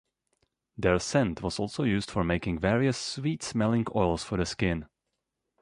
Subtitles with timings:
[0.79, 4.87] Their scent was also used for making various sweet-smelling oils for the skin.